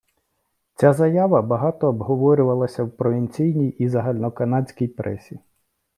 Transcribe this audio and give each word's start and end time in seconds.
Ця 0.75 0.93
заява 0.93 1.41
багато 1.41 1.87
обговорювалася 1.89 2.83
в 2.83 2.91
провінційній 2.91 3.69
і 3.69 3.89
загальноканадській 3.89 4.87
пресі. 4.87 5.39